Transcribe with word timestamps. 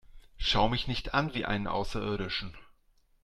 Schau 0.37 0.67
mich 0.67 0.87
nicht 0.87 1.13
an 1.13 1.35
wie 1.35 1.45
einen 1.45 1.67
Außerirdischen! 1.67 2.57